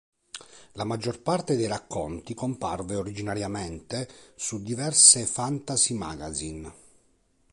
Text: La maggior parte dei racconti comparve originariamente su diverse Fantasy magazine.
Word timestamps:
La 0.71 0.83
maggior 0.83 1.21
parte 1.21 1.55
dei 1.55 1.67
racconti 1.67 2.33
comparve 2.33 2.95
originariamente 2.95 4.07
su 4.33 4.63
diverse 4.63 5.27
Fantasy 5.27 5.93
magazine. 5.93 6.73